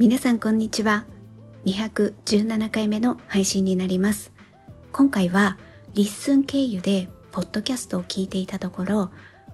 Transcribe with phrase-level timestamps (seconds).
[0.00, 1.06] 皆さんこんにちは。
[1.64, 4.30] 217回目の配信になります。
[4.92, 5.58] 今回は
[5.94, 9.10] リッスン経由でポッドキャストを聞いていたところ、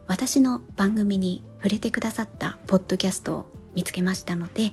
[0.06, 4.72] 私の番組に触れてくださったポッドキャストを見つけましたので、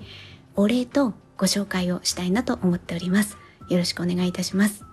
[0.58, 3.38] お礼とご紹介をしたいなと思っております。
[3.70, 4.84] よろしくお願いいたします。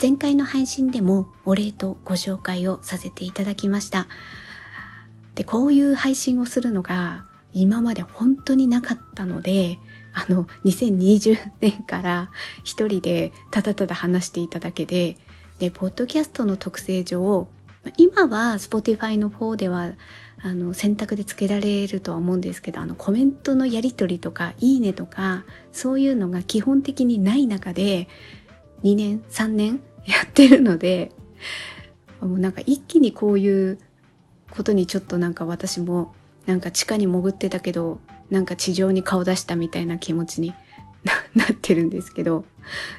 [0.00, 4.06] 前回の配信でもお礼とご紹介をさせていただきました。
[5.34, 9.78] で、こういう配信をするのが今まで本当になかったので、
[10.12, 12.30] あの、2020年から
[12.64, 15.16] 一人でただただ話していただけで、
[15.58, 17.48] で、ポッドキャストの特性上、
[17.96, 19.92] 今は Spotify の方では
[20.42, 28.08] あの選択でつけられるとは思うんですけどあのコメントのやり取りとかいいねとかそういうのが基本的にない中で
[28.84, 31.12] 2年3年やってるので
[32.20, 33.78] もうなんか一気にこういう
[34.50, 36.14] ことにちょっとなんか私も
[36.48, 40.54] なんか地下に潜ってたけどなんか地上に顔出したみたいな気持ちに
[41.36, 42.46] なってるんですけど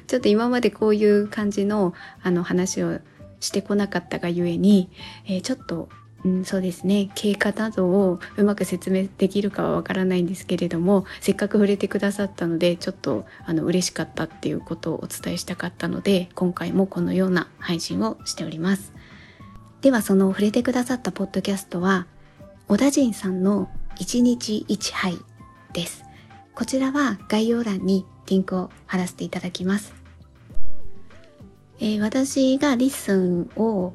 [0.06, 3.00] ちょっと今までこういう感じのあの話を
[3.40, 4.88] してこなかったがゆえに、
[5.26, 5.88] えー、ちょっと、
[6.24, 18.92] うん、そうですね経過などをうまく説明できるかはわからないんですけれどもせっかく触れてくださったのでちょっとあの嬉しかったっていうことをお伝えしたかったので今回もこのような配信をしております。
[19.80, 22.06] ではその触れてくださったポッドキャストは
[22.70, 25.18] 小田人さんの1日1杯
[25.72, 26.04] です。
[26.54, 29.92] こちらは概要欄にリンクを貼らせていただきます。
[31.80, 33.92] えー、私がリッスンを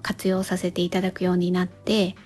[0.00, 2.16] 活用させていただくようになって、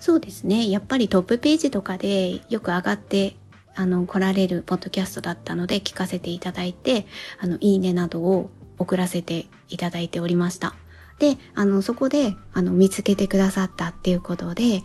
[0.00, 0.70] そうですね。
[0.70, 3.36] やっぱりトップページとかでよく上がって
[3.74, 7.06] あの来られるポッドキャストだったので聞かせていただいて、
[7.38, 10.74] あの、いいねなどを送らせていただいておりました。
[11.22, 14.82] で、あの、そこで、あの、見つけてくださったっていうことで、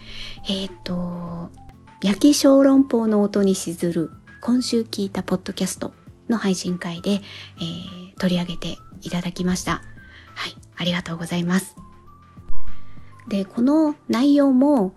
[0.48, 1.50] えっ、と、
[2.04, 5.94] 焼き小籠包の音にしずる、今週聞いたポッドキャスト
[6.30, 9.82] の配信会で、えー、取り上げていただきました。
[10.36, 11.76] はい、ありがとうございます。
[13.28, 14.96] で、この内容も、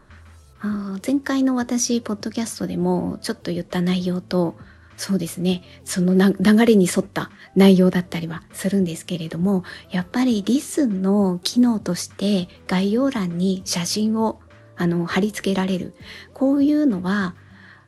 [0.61, 4.59] あ前回の私、ポッドキャストでもちょっと言った内容と、
[5.01, 5.63] そうですね。
[5.87, 14.41] その流れに沿った内容だったりはするんですけれども、やっぱりリスンの機能として概要欄に写真を
[14.77, 15.95] あの貼り付けられる。
[16.35, 17.35] こういうのは、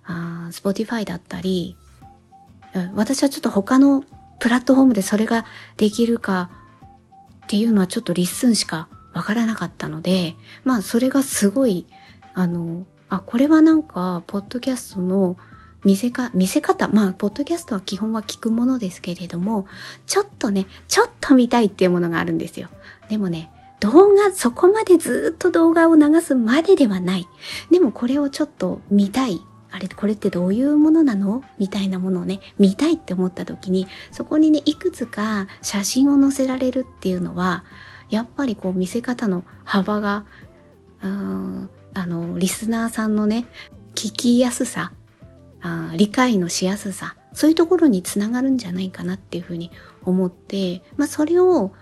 [0.05, 1.77] あ Spotify だったり、
[2.95, 4.05] 私はちょっと他の
[4.41, 5.45] プラットフォームでそれが
[5.77, 6.51] できるか
[7.45, 10.35] っていうのはちょっとリッスンしかわからなかったので、
[10.65, 11.87] まあそれがすごい、
[12.33, 15.37] あの、あ、これはなんか、ポッドキャストの
[15.85, 19.67] 見せか、見せ方、まあ、ポッドキャストは基本は聞くものですけれども、
[20.07, 22.69] ちょっとね、ちょっと見たいっていうものがあるんですよ。
[23.09, 23.51] でもね、
[23.81, 27.27] 動画、そこまでずっと動画を流すまでではない。
[27.71, 29.41] でもこれをちょっと見たい。
[29.73, 31.43] あれ、これってどういうものなの？
[31.59, 37.65] みたいなものをね、見たいって思った時に、そこにね、いくつか写真を載せられるっていうのは、
[38.09, 40.27] やっぱりこう見せ方の幅が、
[41.03, 43.47] うん、あの、リスナーさんのね、
[43.95, 44.93] 聞きやすさ
[45.63, 49.71] あ理解のしやすさそういうところにつながるんじゃないかなっていうふうに
[50.05, 51.73] 思って、まあ、それを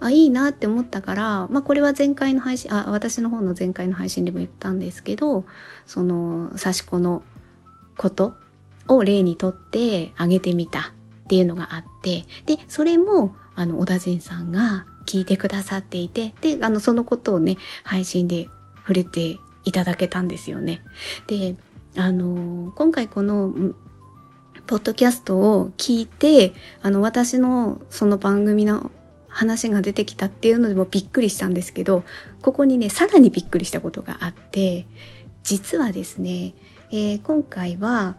[0.00, 5.44] あいいなって思ったから、まあ、これは前回の配信あ私の方の前回の配信でも言ったんですけど
[5.86, 7.22] その刺し子の
[7.96, 8.34] こと
[8.88, 10.84] を例にとってあげてみたっ
[11.28, 18.48] ていうのがあってでそれもあの小田陣さんが聞いてくださっていてであのそのことをね配信で
[18.78, 20.82] 触れていただけたんですよね。
[21.26, 21.56] で
[21.96, 23.54] あの今回この
[24.66, 26.52] ポッドキャストを聞いて
[26.82, 28.90] あの私のその番組の
[29.28, 32.04] 話が出てきたっていうのでもびっくりしたんですけど
[32.42, 34.86] ここにねさらにびっくりしたことがあって
[35.42, 36.54] 実はですね、
[36.90, 38.16] えー、今回は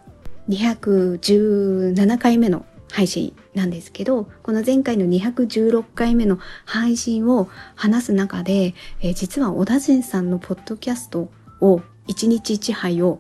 [0.50, 13.20] 217回目の配信なんですけどこの前回の216回目の配信を話す中で、えー、実は小田陣さんのポッドキャストを1日1杯を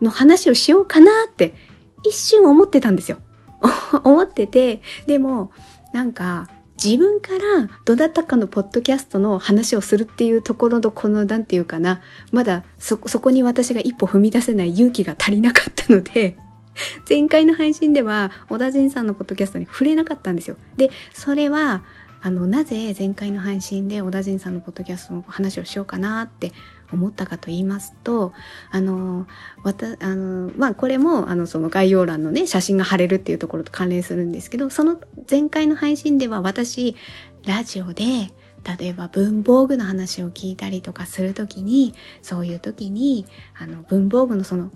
[0.00, 1.54] の話をしようかなって
[2.04, 3.18] 一瞬思ってたんですよ。
[4.04, 5.50] 思ってて、でも
[5.92, 6.48] なんか
[6.82, 12.00] 自分からどなたかのポッドキャストの話をするっていうところのこのなんていうかな、
[12.30, 16.36] まだそ、そこに私が一歩踏み出せない勇気が足りなかったので、
[17.08, 20.56] 前回の配信では小田陣さんのポッドキャストに触れなかったんですよ。
[20.76, 21.82] で、それは、
[22.20, 26.52] あの、なぜ前回の配信で小田陣さんのポッドキャストの話をしようかなって
[26.92, 28.32] 思ったかと言いますと、
[28.70, 29.26] あの、
[29.62, 34.98] わた、あの、まあ、これも、あの、その概要欄のね、写真が貼れるっていうところと関連するんですけど、その
[35.30, 36.96] 前回の配信では私、
[37.46, 38.04] ラジオで、
[38.78, 43.26] 例えば文房具の話を聞いたりとかするときに、そういうときに、
[43.58, 44.70] あの、文房具のその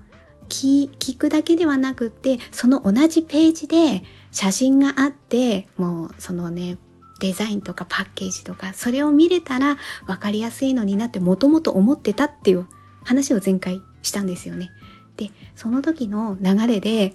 [0.49, 6.77] 聞、聞くだけではなくってその同じページで写真があってもうそのね
[7.23, 9.77] デザインとかパッケージとかそれを見れたら
[10.09, 12.67] 分かりやすいのになってもともと思ってたっていう
[13.05, 14.71] 話を前回したんですよね。
[15.17, 17.15] でその時の流れで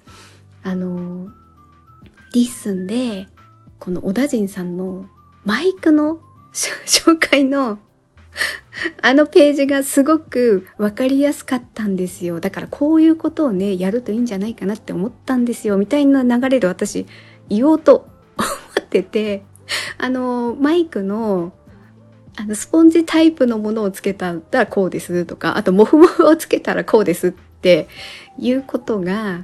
[0.64, 1.28] あの
[2.34, 3.28] リッスンで
[3.80, 5.08] この小田人さんの
[5.44, 6.22] マイクの
[6.54, 7.78] 紹介の
[9.02, 12.40] あのページがすごくわかりやすかったんですよ。
[12.40, 15.78] だからこういうことをね、やるといいんじゃないかなって思ったんですよ。
[15.78, 17.08] みたいな流れで私
[17.50, 18.08] 言おうと
[18.38, 18.48] 思
[18.80, 19.44] ってて、
[19.98, 21.54] あの、マイクの、
[22.36, 27.88] あの、スポンジタイプのものをつけたらこうですとか、あと、モフモフをつけたらこうですって
[28.38, 29.44] いうことが、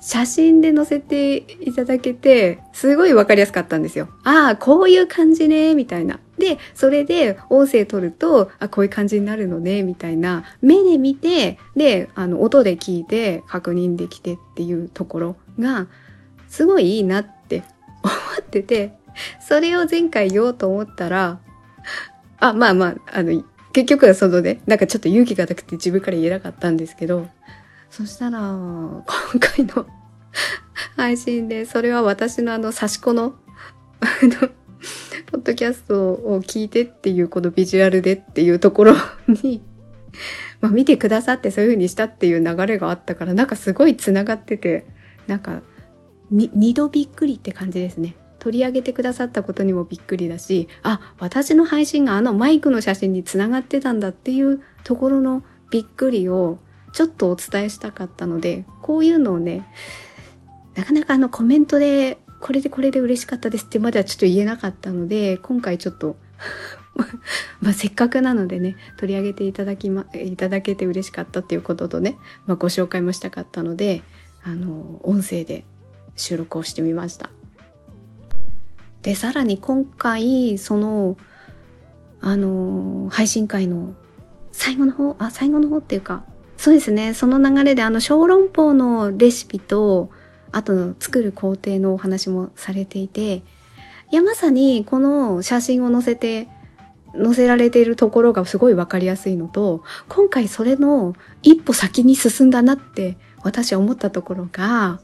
[0.00, 4.08] 写真で載せていただけて、すごいわかりやすかったんですよ。
[4.22, 6.20] ああ、こういう感じね、みたいな。
[6.38, 10.44] で、それで音声取ると、あ、こういう感じになるのね、みたいな。
[10.62, 15.88] 目で見て、で、あの、音で聞いて確認できてっていうところが、
[16.48, 17.64] すごいいいなって
[18.02, 18.94] 思ってて、
[19.40, 21.40] それを前回言おうと思ったら、
[22.38, 27.28] あ、まあまあ、あの、結局はそのね、なんかちょっと勇気がなくて自分から言えなかったんですけど、
[27.90, 29.04] そしたら、今
[29.40, 29.86] 回の
[30.96, 33.34] 配信で、それは私のあの、差し子の、
[34.00, 34.48] あの、
[35.26, 38.94] ポッドキャストを聞いてっていう、このビジュアルでっていうところ
[39.42, 39.62] に、
[40.60, 44.86] まあ見てくださってそういう風にしたっていう流れがあったから、なんかすごい繋がってて、
[45.26, 45.62] なんか、
[46.30, 48.14] 二度びっくりって感じですね。
[48.38, 56.58] 取り上げてくださったことにもびっくりだし、あ、私の配信があのマイクの写真に繋がってたんだっていうところのびっくりを
[56.92, 59.66] ちょっとお伝えしたかったので、こういうのをね、
[60.74, 66.16] なかなかあのコメントで、これでこれで嬉しかったですってまではちょっと言えなかったので、今回ちょっと
[67.60, 74.02] まあせっかくなのでね、取り上げていただきま、いただけて嬉しかったっていうこととね、まあご紹介もしたかったので、
[74.44, 75.64] あの、音声で
[76.16, 77.30] 収録をしてみました。
[79.02, 81.16] で、さらに今回、その、
[82.20, 83.94] あの、配信会の
[84.52, 86.24] 最後の方、あ、最後の方っていうか、
[86.56, 87.14] そうですね。
[87.14, 90.10] その流れであの小籠包のレシピと、
[90.50, 93.42] あと作る工程のお話もされていて、
[94.10, 96.48] いや、まさにこの写真を載せて、
[97.14, 105.00] 載せられているところがすごいわかりやすいのと、今回それの一歩先に進んだなって私は思ったところが、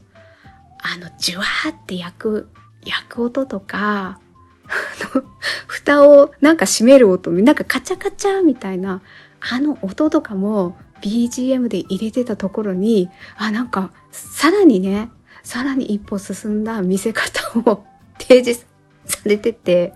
[0.79, 2.49] あの、ジュワーって焼く、
[2.85, 4.19] 焼く音とか、
[5.67, 9.01] 蓋をなんか閉める音、なんかカチャカチャみたいな、
[9.39, 15.09] あの音とかも BGM で入れてたところに、あ、なんか、さらにね、
[15.43, 17.85] さらに一歩進んだ見せ方を
[18.17, 18.65] 提示
[19.05, 19.93] されてて、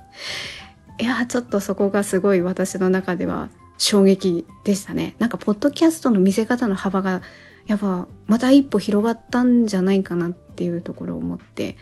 [1.00, 5.16] いや、ちょっとそこがすごい私の中では衝撃でしたね。
[5.18, 7.22] なんか、ポッドキャストの見せ方の幅が、
[7.66, 11.78] やっぱ、また一歩広がったんじゃないかなっていうところを思って、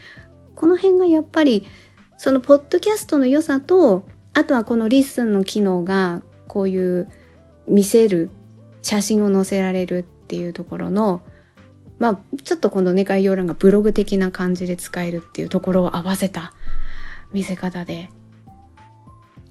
[0.57, 1.67] この辺がやっぱり、
[2.17, 7.07] そのポッドキャストの良さと、あとはこのリッスンの機能が、こういう
[7.67, 8.31] 見せる
[8.81, 11.21] 写真を載せられるっていうところの、
[11.99, 16.53] まあ、ちょっとこのね、概要欄がブログ的な感じで使えるっていうところを合わせた
[17.31, 18.09] 見せ方で。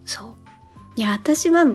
[0.04, 0.34] そう。
[0.96, 1.66] いや、私は、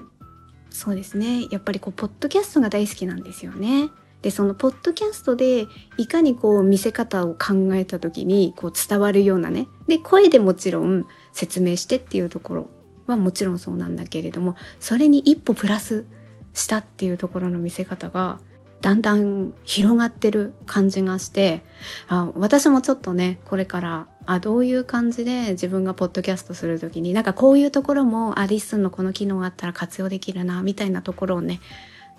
[0.69, 1.47] そうですね。
[1.51, 3.89] やっぱりこう、ポッドキャストが大好きなんですよね。
[4.21, 9.67] で、そのポッドキャストで、いかにこう、見せ方を考えた時に、こう、伝わるようなね。
[9.87, 12.69] で、声でもちろん説明してっていうところ
[13.07, 16.05] はもちろんそうなんだけれども、それに一歩プラス
[16.53, 18.39] したっていうところの見せ方が
[18.81, 21.61] だんだん広がってる感じがして
[22.07, 31.59] あ私もちょっとねこれからあどういう感じで自分がポッドキャストする時になんかこういうところもあリッスンのこの機能があったら活用できるなみたいなところをね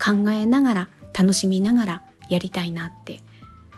[0.02, 3.20] 考えながら楽しみながらやりたいなって。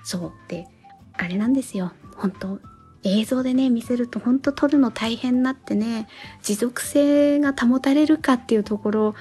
[0.04, 0.32] そう。
[0.48, 0.66] で
[1.14, 1.92] あれなんですよ。
[2.16, 2.60] 本当
[3.04, 6.08] 映像でね見せると本当撮るの大変なってね
[6.42, 9.12] 持続性が保たれるかっていうところ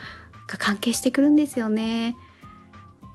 [0.48, 2.16] が関係してくるんですよね。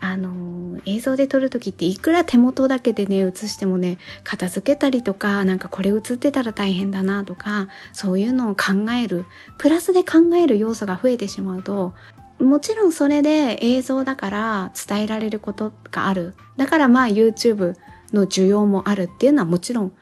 [0.01, 9.27] あの映像で撮る時っていくら手元だけでね映してもね片付けたりとかなんかこれ映ってたら大変だなとかそういうのを考える
[9.59, 11.95] プラスで考える要素が増えてしまうと
[12.41, 16.35] もちろんそれで映像だから伝えられることがある。
[16.57, 17.75] だからまあ YouTube
[18.13, 19.93] の需要もあるっていうのはもちろん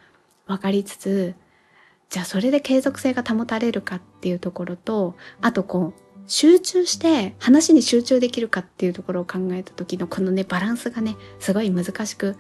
[0.46, 1.34] 分かりつつ
[2.08, 12.36] じゃあそれで継続性が保たれるかっていうところとあとこう集中して話に集中できるかっていうところを考えた時のこのねバランスがねすごい難しく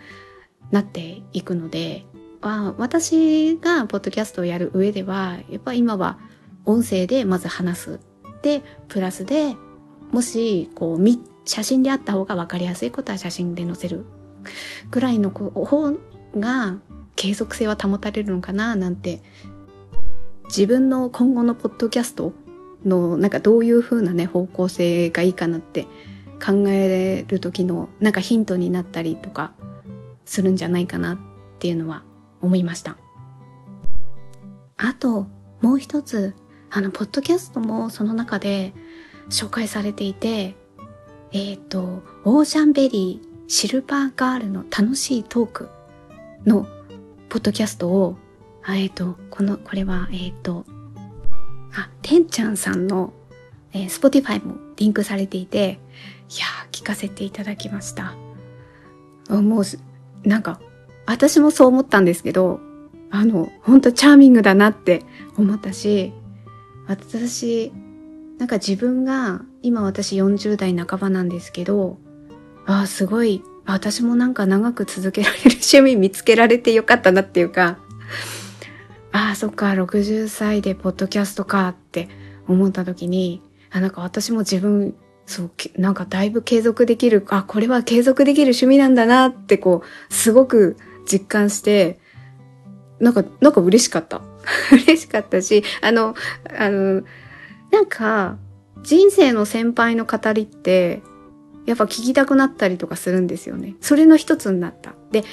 [0.70, 2.04] なっていくので
[2.40, 6.18] あ私がポッドキャストをやる上ではやっぱ今は
[6.64, 8.00] 音声でまず話す。
[8.42, 9.56] でプラスで
[10.12, 11.04] もしこう
[11.44, 14.04] 写真であった方が分かりやすいことは写真で載せる
[14.90, 15.92] ぐらいの方
[16.36, 16.78] が
[17.14, 19.22] 継続性は保たれるのかななんて
[20.46, 22.32] 自分の今後のポッドキャスト
[22.84, 25.86] のなんかどういう風なね方向性がいいかなって
[26.44, 29.52] 考える時のなんかヒントになったりとか
[30.24, 31.18] するんじゃないかなっ
[31.58, 32.04] ていうのは
[32.42, 32.98] 思いました。
[34.76, 35.26] あと
[35.62, 36.34] もう一つ
[36.70, 38.74] あのポッドキャストもその中で
[39.30, 40.54] 紹介されていて
[41.32, 45.68] えっ、ー、とオーシャンベリーシルバーガールの楽しいトーク
[46.44, 46.66] の
[47.28, 48.16] ポッドキャストを
[48.68, 50.64] えっ、ー、とこのこれはえっ、ー、と
[51.74, 53.12] あてんちゃんさんの、
[53.72, 55.78] えー、Spotify もリンクされていて
[56.28, 58.14] いやー聞かせていただきました。
[59.28, 59.64] もう
[60.28, 60.60] なんか
[61.04, 62.60] 私もそう思ったんですけど
[63.10, 65.02] あの本当チャーミングだなって
[65.36, 66.12] 思ったし
[66.86, 67.72] 私
[68.38, 71.98] なんか自分が今私40代半ばなんですけど
[72.66, 77.78] ああすごい私もなんか長く続けられる趣味見つけられてよかったなっていうか
[79.12, 82.08] ああそっか60歳でポッドキャストかって
[82.46, 90.76] 思った時にあなんか私も自分そうなんかだいぶ継続できるあこれは継続できる趣味なんだなってこうすごく
[91.10, 91.98] 実感して
[93.00, 94.22] なんかなんか嬉しかった。
[94.72, 96.14] 嬉しかったしあの
[96.56, 97.02] あの
[97.76, 98.38] なんか
[98.82, 101.02] 人生の先輩の語りって
[101.66, 103.74] やっぱ聞きたくなったりとかするんですよね。
[103.82, 104.94] それの一つになった。
[105.10, 105.24] で、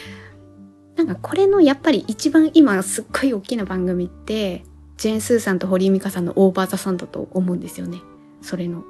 [0.98, 4.66] なんかこれのやっぱり一番今すっごい大きな番組って、
[4.98, 8.02] ジェーン・スーさんと堀井美香さんのオーバーザさんだと思うんですよね。
[8.42, 8.84] それの。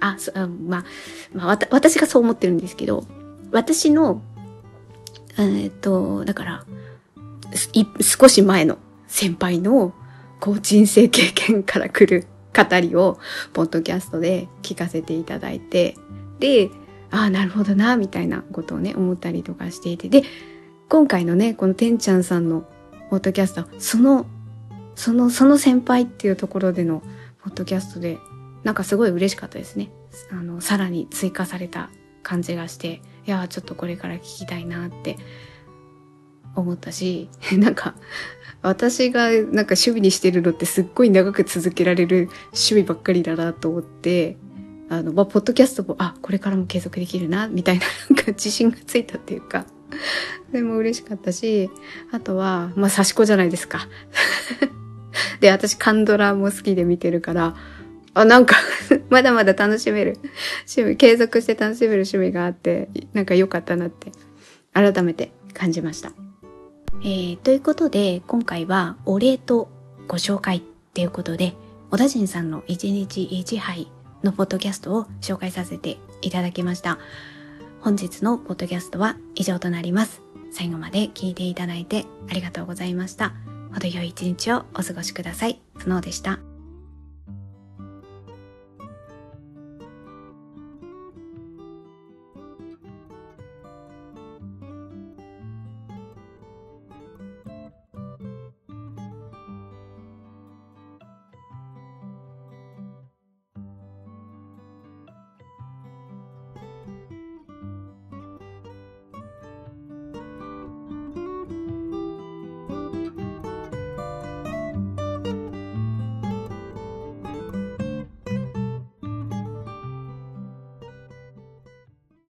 [0.00, 0.84] あ、そまあ、
[1.32, 3.04] まあ、私がそう思ってるんですけど、
[3.52, 4.20] 私の、
[5.38, 6.64] えっと、だから、
[8.00, 9.94] 少し前の先輩の、
[10.40, 13.18] こう人生経験から来る語りを、
[13.52, 15.96] ポッドキャストで聞かせていただいて、
[16.38, 16.70] で、
[17.10, 20.22] ああ、なるほどな、みたいなことをね、思ったりとかしていて、で、
[20.88, 22.66] 今回のね、このてんちゃんさんの
[23.10, 24.26] ポッドキャスト、その、
[24.94, 27.02] その、その先輩っていうところでの
[27.42, 28.18] ポッドキャストで、
[28.64, 29.90] なんかすごい嬉しかったですね。
[30.30, 31.90] あの、さらに追加された
[32.22, 35.16] 感じがして、いやちょっとこれから聞きたいなって
[36.60, 37.94] 思ったし、 なんか、
[38.62, 44.36] 私がなんか趣味にしてるのってすっごい長く続けられる趣味ばっかりだなと思って、
[44.88, 49.66] あの、まあ、ポッドキャストも、あ、これからも継続できるな、みたいな、なんか自信がついたっていうか、
[50.52, 51.70] でも嬉しかったし、
[52.12, 53.88] あとは、まあ、刺し子じゃないですか。
[55.40, 57.56] で、私、カンドラも好きで見てるから、
[58.14, 58.56] あ、なんか
[59.10, 60.18] まだまだ楽しめる
[60.66, 64.10] 趣味、継続して楽しめる趣味があって、なんか良かったなって、
[64.72, 66.25] 改めて感じました。
[67.02, 69.68] えー、ということで、今回はお礼と
[70.08, 70.60] ご紹介っ
[70.94, 71.54] ていうことで、
[71.90, 73.90] 小田人さんの1日1杯
[74.22, 76.98] のポッドキャストを紹介させていただきました。
[77.80, 80.22] 本日のポッドキャストは以上となります。
[80.50, 83.34] 最後まで聞いていただいてありがとうございました。
[83.72, 85.60] 程よい一日をお過ごしください。
[85.78, 86.55] スノーでした。